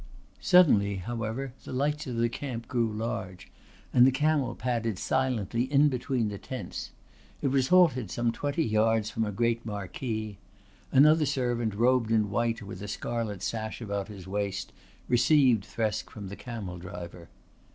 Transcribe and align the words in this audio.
Suddenly 0.39 0.95
however 0.95 1.53
the 1.63 1.71
lights 1.71 2.07
of 2.07 2.15
the 2.15 2.27
camp 2.27 2.67
grew 2.67 2.91
large 2.91 3.51
and 3.93 4.03
the 4.07 4.11
camel 4.11 4.55
padded 4.55 4.97
silently 4.97 5.71
in 5.71 5.89
between 5.89 6.29
the 6.29 6.39
tents. 6.39 6.89
It 7.43 7.49
was 7.49 7.67
halted 7.67 8.09
some 8.09 8.31
twenty 8.31 8.63
yards 8.63 9.11
from 9.11 9.25
a 9.25 9.31
great 9.31 9.63
marquee. 9.63 10.39
Another 10.91 11.27
servant 11.27 11.75
robed 11.75 12.09
in 12.09 12.31
white 12.31 12.63
with 12.63 12.81
a 12.81 12.87
scarlet 12.87 13.43
sash 13.43 13.79
about 13.79 14.07
his 14.07 14.27
waist 14.27 14.73
received 15.07 15.65
Thresk 15.65 16.09
from 16.09 16.29
the 16.29 16.35
camel 16.35 16.79
driver. 16.79 17.29